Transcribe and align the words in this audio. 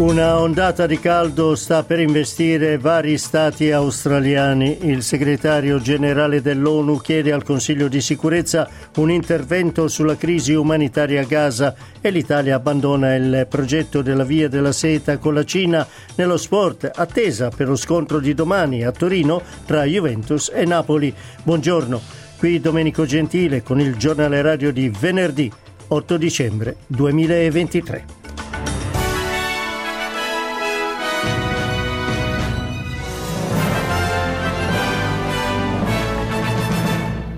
Una 0.00 0.40
ondata 0.40 0.86
di 0.86 0.98
caldo 0.98 1.54
sta 1.54 1.82
per 1.82 2.00
investire 2.00 2.78
vari 2.78 3.18
stati 3.18 3.70
australiani. 3.70 4.86
Il 4.86 5.02
segretario 5.02 5.78
generale 5.78 6.40
dell'ONU 6.40 6.96
chiede 7.02 7.32
al 7.32 7.44
Consiglio 7.44 7.86
di 7.86 8.00
sicurezza 8.00 8.66
un 8.96 9.10
intervento 9.10 9.88
sulla 9.88 10.16
crisi 10.16 10.54
umanitaria 10.54 11.20
a 11.20 11.24
Gaza 11.24 11.74
e 12.00 12.10
l'Italia 12.10 12.54
abbandona 12.54 13.14
il 13.14 13.46
progetto 13.46 14.00
della 14.00 14.24
Via 14.24 14.48
della 14.48 14.72
Seta 14.72 15.18
con 15.18 15.34
la 15.34 15.44
Cina 15.44 15.86
nello 16.14 16.38
sport, 16.38 16.90
attesa 16.94 17.50
per 17.50 17.68
lo 17.68 17.76
scontro 17.76 18.20
di 18.20 18.32
domani 18.32 18.82
a 18.82 18.92
Torino 18.92 19.42
tra 19.66 19.84
Juventus 19.84 20.50
e 20.50 20.64
Napoli. 20.64 21.14
Buongiorno, 21.42 22.00
qui 22.38 22.58
Domenico 22.58 23.04
Gentile 23.04 23.62
con 23.62 23.78
il 23.78 23.96
giornale 23.96 24.40
radio 24.40 24.72
di 24.72 24.88
venerdì 24.88 25.52
8 25.88 26.16
dicembre 26.16 26.76
2023. 26.86 28.19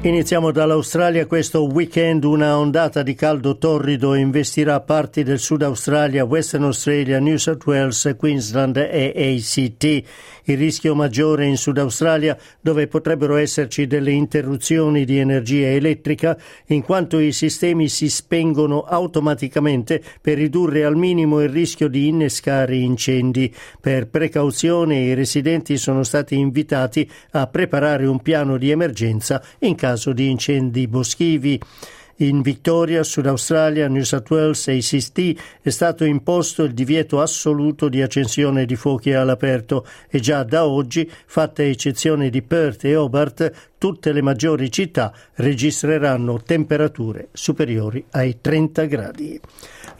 Iniziamo 0.04 0.50
dall'Australia. 0.50 1.26
Questo 1.26 1.64
weekend 1.64 2.24
una 2.24 2.58
ondata 2.58 3.04
di 3.04 3.14
caldo 3.14 3.56
torrido 3.56 4.16
investirà 4.16 4.80
parti 4.80 5.22
del 5.22 5.38
Sud 5.38 5.62
Australia, 5.62 6.24
Western 6.24 6.64
Australia, 6.64 7.20
New 7.20 7.36
South 7.36 7.64
Wales, 7.64 8.12
Queensland 8.18 8.78
e 8.78 9.12
ACT. 9.14 10.02
Il 10.46 10.58
rischio 10.58 10.96
maggiore 10.96 11.46
in 11.46 11.56
Sud 11.56 11.78
Australia, 11.78 12.36
dove 12.60 12.88
potrebbero 12.88 13.36
esserci 13.36 13.86
delle 13.86 14.10
interruzioni 14.10 15.04
di 15.04 15.18
energia 15.18 15.68
elettrica, 15.68 16.36
in 16.66 16.82
quanto 16.82 17.20
i 17.20 17.30
sistemi 17.30 17.88
si 17.88 18.10
spengono 18.10 18.82
automaticamente 18.82 20.02
per 20.20 20.36
ridurre 20.36 20.84
al 20.84 20.96
minimo 20.96 21.40
il 21.40 21.48
rischio 21.48 21.86
di 21.86 22.08
innescare 22.08 22.74
incendi. 22.74 23.54
Per 23.80 24.08
precauzione 24.08 24.98
i 24.98 25.14
residenti 25.14 25.76
sono 25.76 26.02
stati 26.02 26.36
invitati 26.36 27.08
a 27.30 27.46
preparare 27.46 28.06
un 28.06 28.20
piano 28.20 28.56
di 28.56 28.70
emergenza 28.70 29.40
in 29.60 29.76
caso 29.76 29.90
caso 29.92 30.12
di 30.12 30.30
incendi 30.30 30.88
boschivi. 30.88 31.60
In 32.16 32.40
Victoria, 32.40 33.02
Sud 33.02 33.26
Australia, 33.26 33.88
New 33.88 34.02
South 34.02 34.30
Wales 34.30 34.68
e 34.68 34.76
ICT 34.76 35.40
è 35.60 35.70
stato 35.70 36.04
imposto 36.04 36.62
il 36.62 36.72
divieto 36.72 37.20
assoluto 37.20 37.88
di 37.88 38.00
accensione 38.00 38.64
di 38.64 38.76
fuochi 38.76 39.12
all'aperto 39.12 39.84
e 40.08 40.20
già 40.20 40.44
da 40.44 40.66
oggi, 40.66 41.10
fatta 41.26 41.62
eccezione 41.62 42.30
di 42.30 42.42
Perth 42.42 42.84
e 42.84 42.94
Hobart, 42.94 43.70
tutte 43.76 44.12
le 44.12 44.22
maggiori 44.22 44.70
città 44.70 45.12
registreranno 45.34 46.40
temperature 46.42 47.28
superiori 47.32 48.04
ai 48.10 48.38
30 48.40 48.84
gradi. 48.84 49.40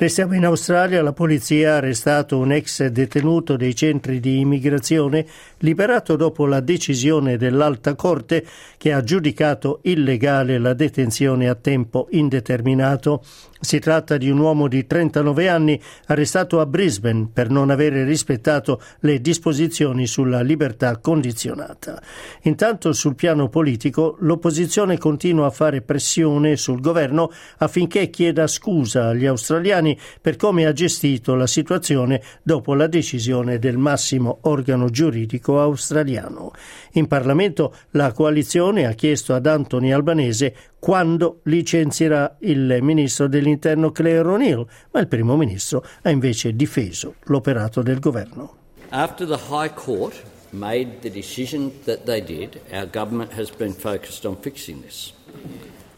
Restiamo 0.03 0.35
in 0.35 0.45
Australia, 0.45 1.01
la 1.01 1.13
polizia 1.13 1.75
ha 1.75 1.77
arrestato 1.77 2.37
un 2.37 2.51
ex 2.51 2.85
detenuto 2.87 3.57
dei 3.57 3.73
centri 3.73 4.19
di 4.19 4.41
immigrazione 4.41 5.25
liberato 5.59 6.17
dopo 6.17 6.45
la 6.45 6.59
decisione 6.59 7.37
dell'Alta 7.37 7.95
Corte 7.95 8.45
che 8.79 8.93
ha 8.93 9.01
giudicato 9.05 9.79
illegale 9.83 10.59
la 10.59 10.75
detenzione 10.75 11.49
a 11.49 11.55
tempo 11.55 12.09
indeterminato 12.11 13.23
si 13.63 13.79
tratta 13.79 14.17
di 14.17 14.29
un 14.29 14.39
uomo 14.39 14.67
di 14.67 14.89
39 14.89 15.49
anni 15.49 15.81
arrestato 16.07 16.59
a 16.59 16.67
Brisbane 16.67 17.29
per 17.33 17.49
non 17.49 17.71
avere 17.71 18.05
rispettato 18.05 18.83
le 19.01 19.21
disposizioni 19.21 20.09
sulla 20.09 20.43
libertà 20.43 20.97
condizionata. 20.97 22.03
Intanto 22.43 22.93
sul 22.93 23.15
piano 23.15 23.49
politico 23.49 24.17
l'opposizione 24.19 24.99
continua 24.99 25.47
a 25.47 25.51
fare 25.51 25.81
pressione 25.81 26.57
sul 26.57 26.81
governo 26.81 27.31
affinché 27.59 28.11
chieda 28.11 28.49
scusa 28.49 29.07
agli 29.07 29.27
australiani 29.27 29.92
per 30.21 30.37
come 30.37 30.67
ha 30.67 30.73
gestito 30.73 31.35
la 31.35 31.47
situazione 31.47 32.23
dopo 32.43 32.75
la 32.75 32.87
decisione 32.87 33.59
del 33.59 33.79
massimo 33.79 34.39
organo 34.43 34.91
giuridico 34.91 35.61
australiano. 35.61 36.53
In 36.93 37.07
Parlamento 37.07 37.75
la 37.91 38.13
coalizione 38.13 38.87
ha 38.87 38.93
chiesto 38.93 39.35
ad 39.35 39.47
Anthony 39.47 39.93
Albanese 39.93 40.55
quando 40.79 41.41
licenzierà 41.45 42.37
il 42.41 42.79
ministro 42.81 43.29
dell'interno 43.29 43.93
Claire 43.93 44.29
O'Neill, 44.29 44.67
ma 44.91 45.01
il 45.01 45.09
primo 45.09 45.37
ministro 45.37 45.85
ha 46.03 46.11
invece 46.11 46.57
difeso 46.57 47.15
l'operato 47.25 47.83
del 47.83 48.01
governo. 48.01 48.57
After 48.91 49.27
the 49.27 49.39
High 49.49 49.73
Court 49.73 50.23
made 50.51 51.01
the 51.01 51.11
decision 51.11 51.73
that 51.85 52.05
they 52.05 52.21
did, 52.21 52.61
our 52.73 52.87
government 52.87 53.33
has 53.39 53.51
been 53.51 53.73
focused 53.73 54.25
on 54.25 54.37
fixing 54.41 54.83
this. 54.83 55.13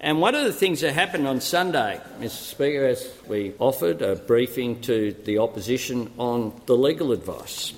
And 0.04 0.20
one 0.20 0.34
of 0.34 0.44
the 0.44 0.52
things 0.52 0.82
that 0.82 0.92
happened 0.92 1.26
on 1.26 1.40
Sunday, 1.40 1.98
Mr. 2.20 2.28
Speaker, 2.28 2.84
as 2.84 3.10
we 3.26 3.54
offered 3.58 4.02
a 4.02 4.16
briefing 4.16 4.82
to 4.82 5.16
the 5.24 5.38
opposition 5.38 6.12
on 6.18 6.60
the 6.66 6.76
legal 6.76 7.10
advice. 7.10 7.72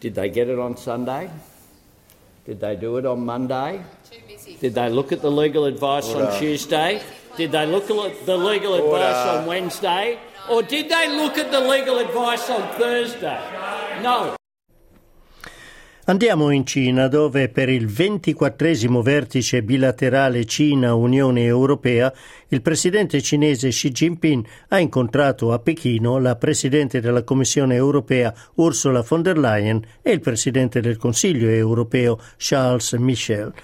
Did 0.00 0.14
they 0.14 0.30
get 0.30 0.48
it 0.48 0.58
on 0.58 0.78
Sunday? 0.78 1.30
Did 2.46 2.60
they 2.60 2.76
do 2.76 2.96
it 2.96 3.04
on 3.04 3.26
Monday? 3.26 3.84
Too 4.10 4.20
busy. 4.26 4.56
Did 4.56 4.74
they 4.74 4.88
look 4.88 5.12
at 5.12 5.20
the 5.20 5.30
legal 5.30 5.66
advice 5.66 6.08
Order. 6.08 6.28
on 6.28 6.38
Tuesday? 6.38 7.02
Did 7.36 7.52
they 7.52 7.66
look 7.66 7.90
at 7.90 8.24
the 8.24 8.38
legal 8.38 8.72
advice 8.76 9.28
on 9.28 9.44
Wednesday? 9.44 10.18
Or 10.50 10.62
did 10.62 10.88
they 10.88 11.14
look 11.14 11.36
at 11.36 11.52
the 11.52 11.60
legal 11.60 11.98
advice 11.98 12.48
on 12.48 12.62
Thursday? 12.78 14.00
No. 14.02 14.34
Andiamo 16.06 16.50
in 16.50 16.66
Cina 16.66 17.08
dove 17.08 17.48
per 17.48 17.70
il 17.70 17.86
ventiquattresimo 17.86 19.00
vertice 19.00 19.62
bilaterale 19.62 20.44
Cina-Unione 20.44 21.44
Europea 21.44 22.12
il 22.48 22.60
presidente 22.60 23.22
cinese 23.22 23.70
Xi 23.70 23.90
Jinping 23.90 24.44
ha 24.68 24.78
incontrato 24.78 25.54
a 25.54 25.58
Pechino 25.60 26.18
la 26.18 26.36
presidente 26.36 27.00
della 27.00 27.22
Commissione 27.22 27.76
Europea 27.76 28.34
Ursula 28.56 29.00
von 29.00 29.22
der 29.22 29.38
Leyen 29.38 29.82
e 30.02 30.10
il 30.10 30.20
presidente 30.20 30.82
del 30.82 30.98
Consiglio 30.98 31.48
Europeo 31.48 32.18
Charles 32.36 32.92
Michel 32.92 33.54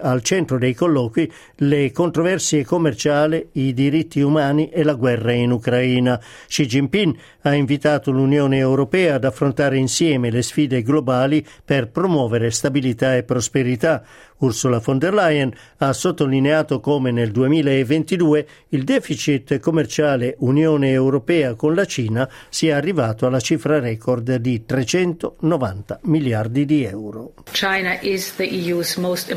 al 0.00 0.22
centro 0.22 0.58
dei 0.58 0.74
colloqui 0.74 1.30
le 1.56 1.92
controversie 1.92 2.64
commerciali, 2.64 3.48
i 3.52 3.72
diritti 3.74 4.20
umani 4.20 4.70
e 4.70 4.82
la 4.82 4.94
guerra 4.94 5.32
in 5.32 5.50
Ucraina. 5.50 6.20
Xi 6.46 6.66
Jinping 6.66 7.16
ha 7.42 7.54
invitato 7.54 8.10
l'Unione 8.10 8.58
Europea 8.58 9.14
ad 9.14 9.24
affrontare 9.24 9.76
insieme 9.76 10.30
le 10.30 10.42
sfide 10.42 10.82
globali 10.82 11.46
per 11.64 11.90
promuovere 11.90 12.50
stabilità 12.50 13.16
e 13.16 13.22
prosperità. 13.22 14.02
Ursula 14.40 14.78
von 14.78 14.98
der 14.98 15.12
Leyen 15.12 15.52
ha 15.78 15.92
sottolineato 15.92 16.80
come 16.80 17.10
nel 17.10 17.30
2022 17.30 18.46
il 18.68 18.84
deficit 18.84 19.58
commerciale 19.58 20.34
Unione 20.38 20.90
Europea 20.90 21.54
con 21.54 21.74
la 21.74 21.84
Cina 21.84 22.28
sia 22.48 22.76
arrivato 22.76 23.26
alla 23.26 23.40
cifra 23.40 23.78
record 23.78 24.36
di 24.36 24.64
390 24.64 26.00
miliardi 26.04 26.64
di 26.64 26.84
euro. 26.84 27.34
China 27.52 27.98
is 28.00 28.34
the 28.36 28.48
EU's 28.48 28.96
most 28.96 29.30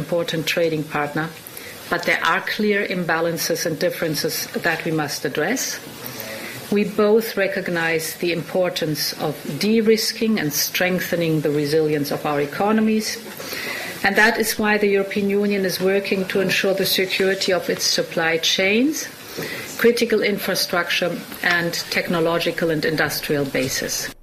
trading 0.53 0.83
partner, 0.83 1.27
but 1.89 2.03
there 2.03 2.23
are 2.23 2.41
clear 2.41 2.85
imbalances 2.85 3.65
and 3.65 3.79
differences 3.79 4.45
that 4.67 4.85
we 4.85 4.91
must 4.91 5.25
address. 5.25 5.79
We 6.71 6.83
both 6.85 7.35
recognize 7.35 8.15
the 8.17 8.31
importance 8.31 9.13
of 9.19 9.33
de-risking 9.59 10.39
and 10.39 10.53
strengthening 10.53 11.41
the 11.41 11.49
resilience 11.49 12.11
of 12.11 12.25
our 12.25 12.39
economies. 12.41 13.17
And 14.03 14.15
that 14.15 14.37
is 14.37 14.59
why 14.59 14.77
the 14.77 14.87
European 14.87 15.29
Union 15.29 15.65
is 15.65 15.79
working 15.79 16.27
to 16.29 16.41
ensure 16.41 16.73
the 16.73 16.85
security 16.85 17.51
of 17.53 17.69
its 17.69 17.83
supply 17.83 18.37
chains, 18.37 19.07
critical 19.77 20.21
infrastructure, 20.21 21.17
and 21.41 21.73
technological 21.89 22.69
and 22.69 22.85
industrial 22.85 23.45
bases. 23.45 24.13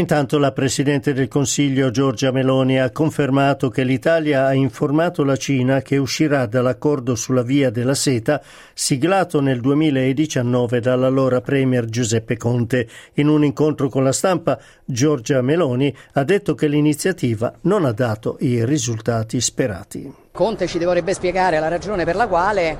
Intanto 0.00 0.38
la 0.38 0.52
Presidente 0.52 1.12
del 1.12 1.28
Consiglio 1.28 1.90
Giorgia 1.90 2.32
Meloni 2.32 2.80
ha 2.80 2.90
confermato 2.90 3.68
che 3.68 3.84
l'Italia 3.84 4.46
ha 4.46 4.54
informato 4.54 5.24
la 5.24 5.36
Cina 5.36 5.82
che 5.82 5.98
uscirà 5.98 6.46
dall'accordo 6.46 7.14
sulla 7.14 7.42
via 7.42 7.68
della 7.68 7.92
seta 7.92 8.40
siglato 8.72 9.42
nel 9.42 9.60
2019 9.60 10.80
dall'allora 10.80 11.42
Premier 11.42 11.84
Giuseppe 11.84 12.38
Conte. 12.38 12.88
In 13.16 13.28
un 13.28 13.44
incontro 13.44 13.90
con 13.90 14.02
la 14.02 14.12
stampa 14.12 14.58
Giorgia 14.86 15.42
Meloni 15.42 15.94
ha 16.14 16.24
detto 16.24 16.54
che 16.54 16.66
l'iniziativa 16.66 17.52
non 17.64 17.84
ha 17.84 17.92
dato 17.92 18.38
i 18.40 18.64
risultati 18.64 19.38
sperati. 19.38 20.10
Conte 20.32 20.66
ci 20.66 20.78
dovrebbe 20.78 21.12
spiegare 21.12 21.60
la 21.60 21.68
ragione 21.68 22.06
per 22.06 22.16
la 22.16 22.26
quale 22.26 22.78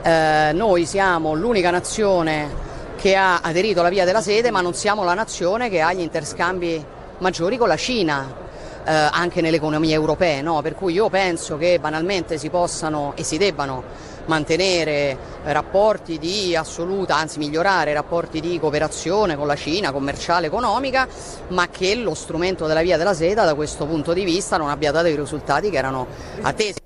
eh, 0.00 0.52
noi 0.54 0.86
siamo 0.86 1.34
l'unica 1.34 1.72
nazione 1.72 2.71
che 3.02 3.16
ha 3.16 3.40
aderito 3.42 3.80
alla 3.80 3.88
via 3.88 4.04
della 4.04 4.20
sede, 4.20 4.52
ma 4.52 4.60
non 4.60 4.74
siamo 4.74 5.02
la 5.02 5.14
nazione 5.14 5.68
che 5.68 5.80
ha 5.80 5.92
gli 5.92 5.98
interscambi 5.98 6.84
maggiori 7.18 7.56
con 7.56 7.66
la 7.66 7.76
Cina. 7.76 8.40
eh, 8.84 8.90
anche 8.90 9.40
nelle 9.40 9.56
economie 9.56 9.94
europee, 9.94 10.42
no? 10.42 10.60
per 10.60 10.74
cui 10.74 10.94
io 10.94 11.08
penso 11.08 11.56
che 11.56 11.78
banalmente 11.78 12.36
si 12.36 12.50
possano 12.50 13.12
e 13.14 13.22
si 13.22 13.38
debbano 13.38 13.84
mantenere 14.24 15.16
rapporti 15.44 16.18
di 16.18 16.56
assoluta, 16.56 17.14
anzi 17.14 17.38
migliorare 17.38 17.92
rapporti 17.92 18.40
di 18.40 18.58
cooperazione 18.58 19.36
con 19.36 19.46
la 19.46 19.54
Cina, 19.54 19.92
commerciale, 19.92 20.48
economica, 20.48 21.06
ma 21.48 21.68
che 21.68 21.94
lo 21.94 22.14
strumento 22.14 22.66
della 22.66 22.82
via 22.82 22.96
della 22.96 23.14
seta 23.14 23.44
da 23.44 23.54
questo 23.54 23.86
punto 23.86 24.12
di 24.12 24.24
vista 24.24 24.56
non 24.56 24.68
abbia 24.68 24.90
dato 24.90 25.06
i 25.06 25.14
risultati 25.14 25.70
che 25.70 25.76
erano 25.76 26.06
attesi. 26.40 26.81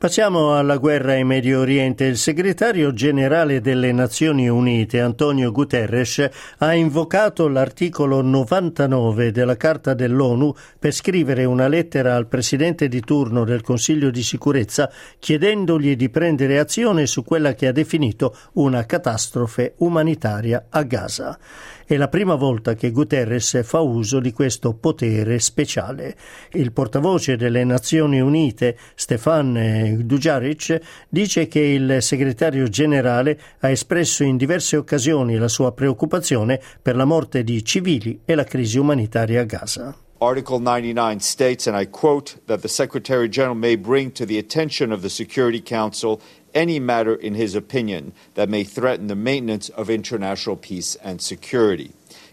Passiamo 0.00 0.56
alla 0.56 0.78
guerra 0.78 1.14
in 1.16 1.26
Medio 1.26 1.60
Oriente. 1.60 2.06
Il 2.06 2.16
segretario 2.16 2.94
generale 2.94 3.60
delle 3.60 3.92
Nazioni 3.92 4.48
Unite, 4.48 4.98
Antonio 4.98 5.52
Guterres, 5.52 6.26
ha 6.56 6.72
invocato 6.72 7.48
l'articolo 7.48 8.22
99 8.22 9.30
della 9.30 9.58
Carta 9.58 9.92
dell'ONU 9.92 10.54
per 10.78 10.94
scrivere 10.94 11.44
una 11.44 11.68
lettera 11.68 12.16
al 12.16 12.28
presidente 12.28 12.88
di 12.88 13.00
turno 13.00 13.44
del 13.44 13.60
Consiglio 13.60 14.08
di 14.08 14.22
sicurezza 14.22 14.90
chiedendogli 15.18 15.94
di 15.96 16.08
prendere 16.08 16.58
azione 16.58 17.04
su 17.04 17.22
quella 17.22 17.52
che 17.52 17.66
ha 17.66 17.72
definito 17.72 18.34
una 18.54 18.86
catastrofe 18.86 19.74
umanitaria 19.80 20.68
a 20.70 20.82
Gaza. 20.82 21.38
È 21.84 21.96
la 21.96 22.06
prima 22.08 22.36
volta 22.36 22.74
che 22.74 22.92
Guterres 22.92 23.64
fa 23.64 23.80
uso 23.80 24.20
di 24.20 24.30
questo 24.32 24.74
potere 24.74 25.40
speciale. 25.40 26.16
Il 26.52 26.70
portavoce 26.72 27.34
delle 27.34 27.64
Nazioni 27.64 28.20
Unite, 28.20 28.78
Stefan 28.94 29.56
Dujaric, 29.96 30.80
dice 31.08 31.48
che 31.48 31.60
il 31.60 31.98
segretario 32.00 32.68
generale 32.68 33.38
ha 33.60 33.70
espresso 33.70 34.24
in 34.24 34.36
diverse 34.36 34.76
occasioni 34.76 35.36
la 35.36 35.48
sua 35.48 35.72
preoccupazione 35.72 36.60
per 36.82 36.96
la 36.96 37.04
morte 37.04 37.44
di 37.44 37.64
civili 37.64 38.20
e 38.24 38.34
la 38.34 38.44
crisi 38.44 38.78
umanitaria 38.78 39.40
a 39.40 39.44
Gaza. 39.44 39.94
Article 40.22 40.58
99 40.58 41.20
states, 41.20 41.66
and 41.66 41.74
I 41.74 41.86
quote, 41.86 42.36
that 42.44 42.60
the 42.60 42.68
Secretary 42.68 43.26
General 43.26 43.54
may 43.54 43.74
bring 43.74 44.12
to 44.12 44.26
the 44.26 44.36
attention 44.36 44.92
of 44.92 45.00
the 45.00 45.08
Security 45.08 45.62
Council 45.62 46.20
any 46.52 46.78
matter 46.78 47.14
in 47.14 47.34
his 47.34 47.54
opinion 47.54 48.12
that 48.34 48.50
may 48.50 48.62
threaten 48.62 49.06
the 49.06 49.16
maintenance 49.16 49.70
of 49.70 49.88
international 49.88 50.56
peace 50.56 50.94
and 51.02 51.22
security. 51.22 51.92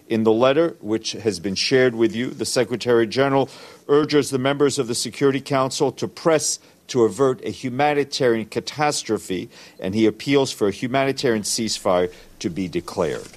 In 0.10 0.24
the 0.24 0.34
letter, 0.34 0.76
which 0.82 1.14
has 1.14 1.40
been 1.40 1.56
shared 1.56 1.96
with 1.96 2.14
you, 2.14 2.30
the 2.30 2.46
Secretary 2.46 3.08
General 3.08 3.50
urges 3.88 4.30
the 4.32 4.38
members 4.38 4.78
of 4.80 4.88
the 4.88 4.96
Security 4.96 5.42
Council 5.42 5.92
to 5.94 6.08
press 6.10 6.60
to 6.88 7.04
avert 7.04 7.44
a 7.44 7.50
humanitarian 7.50 8.46
catastrophe, 8.46 9.50
and 9.80 9.94
he 9.94 10.06
appeals 10.06 10.52
for 10.52 10.68
a 10.68 10.72
humanitarian 10.72 11.44
ceasefire 11.44 12.12
to 12.40 12.50
be 12.50 12.68
declared. 12.68 13.28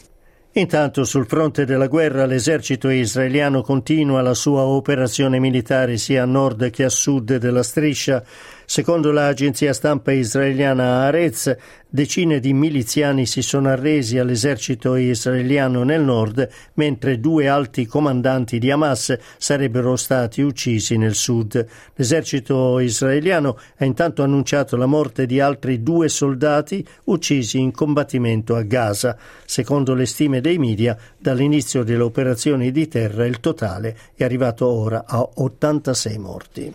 Intanto 0.55 1.05
sul 1.05 1.26
fronte 1.26 1.64
della 1.64 1.87
guerra 1.87 2.26
l'esercito 2.26 2.88
israeliano 2.88 3.62
continua 3.62 4.20
la 4.20 4.35
sua 4.35 4.62
operazione 4.62 5.38
militare 5.38 5.97
sia 5.97 6.25
a 6.25 6.26
nord 6.26 6.70
che 6.70 6.82
a 6.82 6.88
sud 6.88 7.37
della 7.37 7.62
striscia. 7.62 8.25
Secondo 8.64 9.11
l'agenzia 9.11 9.73
stampa 9.73 10.12
israeliana 10.12 11.02
Arez, 11.02 11.56
decine 11.88 12.38
di 12.38 12.52
miliziani 12.52 13.26
si 13.26 13.43
sono 13.43 13.69
arresi 13.69 14.17
all'esercito 14.17 14.94
israeliano 14.94 15.82
nel 15.82 16.02
nord, 16.02 16.49
mentre 16.75 17.19
due 17.19 17.49
alti 17.49 17.87
comandanti 17.87 18.61
di 18.61 18.70
Hamas 18.70 19.19
sarebbero 19.38 19.96
stati 19.96 20.41
uccisi 20.41 20.96
nel 20.96 21.14
sud. 21.14 21.67
L'esercito 21.96 22.79
israeliano 22.79 23.58
ha 23.79 23.85
intanto 23.85 24.23
annunciato 24.23 24.76
la 24.76 24.87
morte 24.87 25.26
di 25.26 25.41
altri 25.41 25.82
due 25.82 26.08
soldati 26.08 26.87
uccisi 27.06 27.58
in 27.58 27.73
combattimento 27.73 28.55
a 28.55 28.62
Gaza. 28.62 29.17
Secondo 29.44 29.94
le 29.94 30.06
stime 30.06 30.39
dei 30.40 30.58
media, 30.58 30.96
dall'inizio 31.19 31.82
delle 31.82 32.02
operazioni 32.02 32.70
di 32.70 32.88
terra 32.88 33.26
il 33.26 33.40
totale 33.40 33.96
è 34.14 34.25
arrivato 34.25 34.66
ora 34.66 35.04
a 35.06 35.26
86 35.34 36.19
morti. 36.19 36.75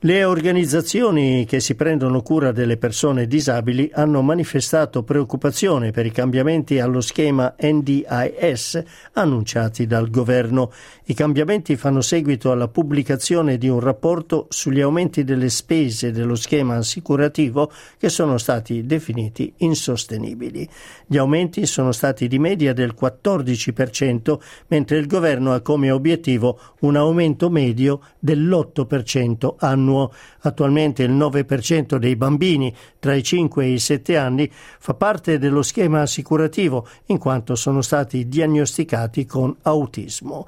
Le 0.00 0.24
organizzazioni 0.24 1.46
che 1.46 1.58
si 1.58 1.74
prendono 1.74 2.20
cura 2.20 2.52
delle 2.52 2.76
persone 2.76 3.26
disabili 3.26 3.90
hanno 3.94 4.20
manifestato 4.20 5.02
preoccupazione 5.02 5.90
per 5.90 6.04
i 6.04 6.10
cambiamenti 6.10 6.78
allo 6.78 7.00
schema 7.00 7.54
NDIS 7.58 8.82
annunciati 9.14 9.86
dal 9.86 10.10
governo. 10.10 10.70
I 11.04 11.14
cambiamenti 11.14 11.76
fanno 11.76 12.02
seguito 12.02 12.52
alla 12.52 12.68
pubblicazione 12.68 13.56
di 13.56 13.68
un 13.68 13.80
rapporto 13.80 14.48
sugli 14.50 14.82
aumenti 14.82 15.24
delle 15.24 15.48
spese 15.48 16.12
dello 16.12 16.34
schema 16.34 16.76
assicurativo 16.76 17.72
che 17.96 18.10
sono 18.10 18.36
stati 18.36 18.84
definiti 18.84 19.50
insostenibili. 19.58 20.68
Gli 21.06 21.16
aumenti 21.16 21.64
sono 21.64 21.92
stati 21.92 22.28
di 22.28 22.38
media 22.38 22.74
del 22.74 22.94
14%, 23.00 24.38
mentre 24.66 24.98
il 24.98 25.06
governo 25.06 25.54
ha 25.54 25.62
come 25.62 25.90
obiettivo 25.90 26.60
un 26.80 26.96
aumento 26.96 27.48
medio 27.48 28.00
dell'8% 28.18 29.54
annuo 29.56 29.85
annuo. 29.86 30.12
Attualmente 30.40 31.02
il 31.02 31.12
9% 31.12 31.96
dei 31.96 32.16
bambini 32.16 32.74
tra 32.98 33.14
i 33.14 33.22
5 33.22 33.64
e 33.64 33.72
i 33.72 33.78
7 33.78 34.16
anni 34.16 34.50
fa 34.52 34.94
parte 34.94 35.38
dello 35.38 35.62
schema 35.62 36.02
assicurativo 36.02 36.86
in 37.06 37.18
quanto 37.18 37.54
sono 37.54 37.80
stati 37.80 38.28
diagnosticati 38.28 39.24
con 39.24 39.54
autismo. 39.62 40.46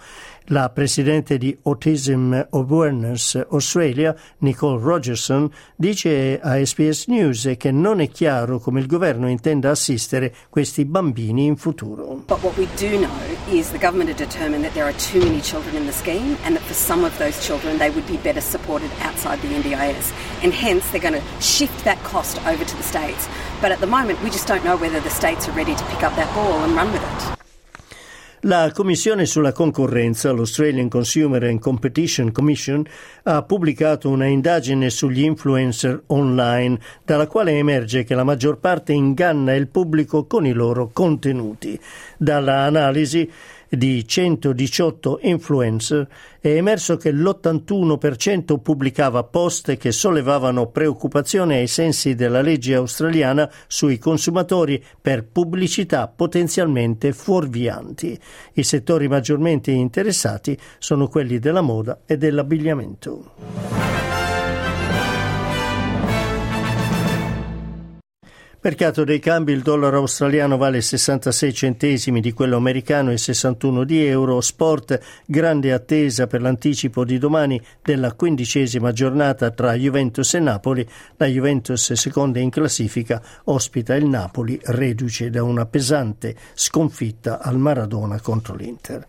La 0.51 0.71
presidente 0.71 1.37
di 1.37 1.55
Autism 1.65 2.33
Awareness 2.53 3.39
Australia, 3.51 4.17
Nicole 4.39 4.81
Rogerson, 4.81 5.51
dice 5.77 6.41
a 6.43 6.65
SBS 6.65 7.05
News 7.09 7.53
che 7.59 7.71
non 7.71 8.01
è 8.01 8.09
chiaro 8.09 8.59
come 8.59 8.81
il 8.81 8.87
governo 8.87 9.29
intenda 9.29 9.69
assistere 9.69 10.35
questi 10.49 10.87
bambini 10.87 11.45
in 11.45 11.57
futuro. 11.57 12.23
But 12.27 12.43
what 12.43 12.57
we 12.57 12.67
do 12.79 12.97
know 12.97 13.11
is 13.51 13.71
the 13.73 13.79
government 13.79 14.09
have 14.09 14.17
determined 14.17 14.65
that 14.65 14.73
there 14.73 14.87
are 14.87 14.97
too 14.97 15.21
many 15.21 15.43
children 15.43 15.77
in 15.77 15.85
the 15.85 15.93
scheme 15.93 16.39
and 16.45 16.57
that 16.57 16.65
for 16.65 16.75
some 16.75 17.05
of 17.05 17.15
those 17.19 17.39
children 17.45 17.77
they 17.77 17.91
would 17.91 18.07
be 18.07 18.17
better 18.17 18.41
supported 18.41 18.89
outside 19.03 19.43
the 19.43 19.49
NDIS 19.49 20.15
and 20.43 20.55
hence 20.55 20.89
they're 20.91 20.99
going 20.99 21.21
to 21.21 21.43
shift 21.43 21.85
that 21.85 22.03
cost 22.05 22.39
over 22.47 22.65
to 22.65 22.77
the 22.79 22.83
states. 22.83 23.29
But 23.61 23.71
at 23.71 23.81
the 23.81 23.87
moment 23.87 24.23
we 24.23 24.31
just 24.31 24.49
don't 24.49 24.65
know 24.65 24.79
whether 24.79 25.01
the 25.01 25.11
states 25.11 25.47
are 25.47 25.53
ready 25.53 25.75
to 25.75 25.85
pick 25.93 26.03
up 26.03 26.17
that 26.17 26.33
ball 26.35 26.65
and 26.65 26.75
run 26.75 26.91
with 26.91 27.03
it. 27.03 27.38
La 28.43 28.71
Commissione 28.73 29.27
sulla 29.27 29.51
concorrenza, 29.51 30.31
l'Australian 30.31 30.89
Consumer 30.89 31.43
and 31.43 31.59
Competition 31.59 32.31
Commission, 32.31 32.85
ha 33.25 33.43
pubblicato 33.43 34.09
una 34.09 34.27
indagine 34.27 34.91
sugli 34.91 35.25
influencer 35.25 36.05
online, 36.07 36.79
dalla 37.05 37.27
quale 37.27 37.59
emerge 37.59 38.05
che 38.05 38.15
la 38.15 38.23
maggior 38.23 38.59
parte 38.59 38.93
inganna 38.93 39.55
il 39.55 39.67
pubblico 39.67 40.27
con 40.27 40.47
i 40.47 40.53
loro 40.53 40.91
contenuti. 40.93 41.81
Dalla 42.17 42.61
analisi 42.61 43.29
di 43.69 44.07
118 44.07 45.21
influencer 45.23 46.09
è 46.41 46.49
emerso 46.49 46.97
che 46.97 47.13
l'81% 47.13 48.59
pubblicava 48.61 49.25
post 49.25 49.77
che 49.77 49.93
sollevavano 49.93 50.69
preoccupazione 50.69 51.57
ai 51.57 51.67
sensi 51.67 52.15
della 52.15 52.41
legge 52.41 52.75
australiana 52.75 53.51
sui 53.67 53.99
consumatori 53.99 54.83
per 55.01 55.27
pubblicità 55.27 56.09
potenzialmente 56.09 57.13
fuorvianti. 57.13 58.19
I 58.55 58.63
settori 58.63 59.09
maggiormente 59.09 59.71
interessati 59.71 60.57
sono 60.79 61.09
quelli 61.09 61.39
della 61.39 61.61
moda 61.61 62.01
e 62.07 62.17
dell'abbigliamento. 62.17 64.08
Mercato 68.69 69.03
dei 69.03 69.19
cambi, 69.19 69.53
il 69.53 69.63
dollaro 69.63 69.97
australiano 69.97 70.59
vale 70.59 70.83
66 70.83 71.55
centesimi 71.55 72.21
di 72.21 72.35
quello 72.35 72.59
americano 72.59 73.11
e 73.11 73.17
61 73.17 73.83
di 73.85 74.05
euro. 74.05 74.43
Sport, 74.43 75.01
grande 75.25 75.73
attesa 75.73 76.27
per 76.27 76.43
l'anticipo 76.43 77.03
di 77.03 77.17
domani 77.17 77.59
della 77.81 78.13
quindicesima 78.13 78.93
giornata 78.93 79.51
tra 79.53 79.73
Juventus 79.73 80.35
e 80.35 80.41
Napoli. 80.41 80.87
La 81.17 81.25
Juventus, 81.25 81.95
seconda 81.95 82.41
in 82.41 82.51
classifica, 82.51 83.23
ospita 83.45 83.95
il 83.95 84.05
Napoli, 84.05 84.61
reduce 84.65 85.31
da 85.31 85.43
una 85.43 85.65
pesante 85.65 86.37
sconfitta 86.53 87.41
al 87.41 87.57
Maradona 87.57 88.21
contro 88.21 88.55
l'Inter. 88.55 89.07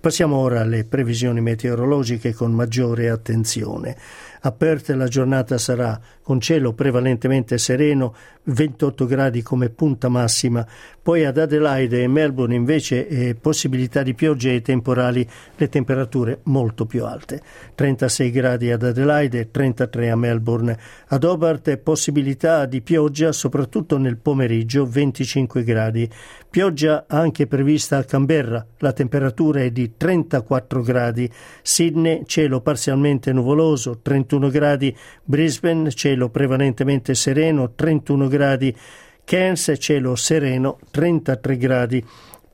Passiamo 0.00 0.36
ora 0.36 0.60
alle 0.60 0.84
previsioni 0.84 1.40
meteorologiche 1.40 2.34
con 2.34 2.52
maggiore 2.52 3.08
attenzione. 3.08 3.96
A 4.46 4.52
Perth 4.52 4.90
la 4.90 5.08
giornata 5.08 5.58
sarà 5.58 6.00
con 6.22 6.40
cielo 6.40 6.72
prevalentemente 6.72 7.58
sereno, 7.58 8.14
28 8.44 9.04
gradi 9.04 9.42
come 9.42 9.70
punta 9.70 10.08
massima, 10.08 10.64
poi 11.02 11.24
ad 11.24 11.36
Adelaide 11.36 12.02
e 12.02 12.06
Melbourne 12.06 12.54
invece 12.54 13.08
eh, 13.08 13.34
possibilità 13.34 14.04
di 14.04 14.14
piogge 14.14 14.54
e 14.54 14.62
temporali, 14.62 15.28
le 15.56 15.68
temperature 15.68 16.40
molto 16.44 16.86
più 16.86 17.04
alte, 17.04 17.42
36 17.74 18.30
gradi 18.30 18.70
ad 18.70 18.84
Adelaide 18.84 19.40
e 19.40 19.50
33 19.50 20.10
a 20.10 20.16
Melbourne, 20.16 20.78
ad 21.08 21.24
Hobart 21.24 21.76
possibilità 21.78 22.66
di 22.66 22.82
pioggia 22.82 23.32
soprattutto 23.32 23.98
nel 23.98 24.16
pomeriggio, 24.16 24.86
25 24.86 25.64
gradi, 25.64 26.08
pioggia 26.48 27.04
anche 27.08 27.48
prevista 27.48 27.96
a 27.96 28.04
Canberra, 28.04 28.64
la 28.78 28.92
temperatura 28.92 29.60
è 29.60 29.70
di 29.70 29.96
34 29.96 30.82
gradi, 30.82 31.28
Sydney 31.62 32.22
cielo 32.26 32.60
parzialmente 32.60 33.32
nuvoloso, 33.32 33.98
31 34.02 34.35
gradi, 34.38 34.96
Brisbane 35.22 35.90
cielo 35.90 36.28
prevalentemente 36.28 37.14
sereno 37.14 37.72
31 37.74 38.28
gradi, 38.28 38.76
Cairns 39.24 39.74
cielo 39.78 40.14
sereno 40.14 40.78
33 40.90 41.56
gradi. 41.56 42.04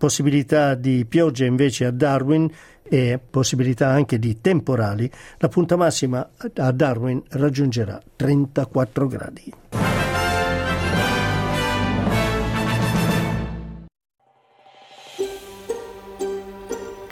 possibilità 0.02 0.74
di 0.74 1.04
piogge 1.08 1.44
invece 1.44 1.84
a 1.84 1.92
Darwin 1.92 2.50
e 2.82 3.20
possibilità 3.30 3.90
anche 3.90 4.18
di 4.18 4.40
temporali, 4.40 5.08
la 5.38 5.46
punta 5.46 5.76
massima 5.76 6.28
a 6.56 6.72
Darwin 6.72 7.22
raggiungerà 7.28 8.02
34 8.16 9.06
gradi. 9.06 9.52